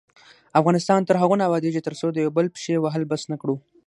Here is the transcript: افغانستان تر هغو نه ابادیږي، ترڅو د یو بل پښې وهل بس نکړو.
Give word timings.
افغانستان 0.59 0.99
تر 1.07 1.15
هغو 1.21 1.35
نه 1.39 1.43
ابادیږي، 1.49 1.81
ترڅو 1.87 2.07
د 2.11 2.17
یو 2.25 2.31
بل 2.37 2.45
پښې 2.55 2.73
وهل 2.83 3.03
بس 3.11 3.21
نکړو. 3.31 3.55